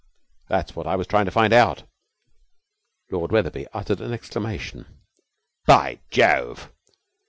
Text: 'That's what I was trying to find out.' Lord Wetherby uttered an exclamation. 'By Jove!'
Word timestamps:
'That's 0.49 0.75
what 0.75 0.87
I 0.87 0.95
was 0.95 1.05
trying 1.05 1.25
to 1.25 1.29
find 1.31 1.53
out.' 1.53 1.83
Lord 3.11 3.31
Wetherby 3.31 3.67
uttered 3.71 4.01
an 4.01 4.13
exclamation. 4.13 4.87
'By 5.67 5.99
Jove!' 6.09 6.71